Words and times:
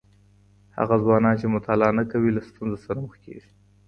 هغه 0.77 0.95
ځوانان 1.03 1.35
چي 1.39 1.45
مطالعه 1.55 1.91
نه 1.99 2.03
کوي، 2.11 2.29
له 2.33 2.41
ستونزو 2.49 2.77
سره 2.85 2.97
مخ 3.05 3.13
کیږي. 3.23 3.49